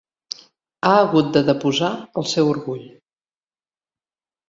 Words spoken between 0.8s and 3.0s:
Ha hagut de deposar el seu orgull.